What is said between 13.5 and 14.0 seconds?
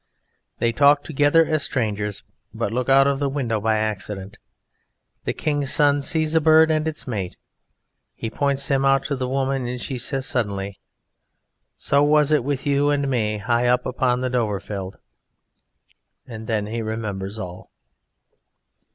up